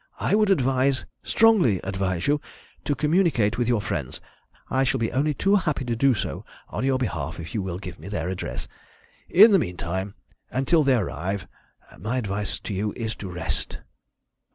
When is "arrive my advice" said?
10.95-12.59